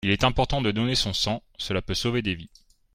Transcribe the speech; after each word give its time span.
Il 0.03 0.09
est 0.09 0.23
important 0.23 0.63
de 0.63 0.71
donner 0.71 0.95
son 0.95 1.13
sang, 1.13 1.43
cela 1.59 1.83
peut 1.83 1.93
sauver 1.93 2.23
des 2.23 2.33
vies. 2.33 2.49